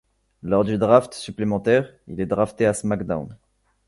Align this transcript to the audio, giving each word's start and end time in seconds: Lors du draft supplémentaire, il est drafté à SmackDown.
Lors 0.41 0.63
du 0.63 0.79
draft 0.79 1.13
supplémentaire, 1.13 1.93
il 2.07 2.19
est 2.19 2.25
drafté 2.25 2.65
à 2.65 2.73
SmackDown. 2.73 3.37